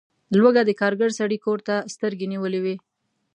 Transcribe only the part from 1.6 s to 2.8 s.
ته سترګې نیولي وي.